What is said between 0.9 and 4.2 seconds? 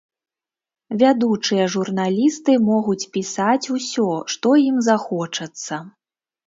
Вядучыя журналісты могуць пісаць усё,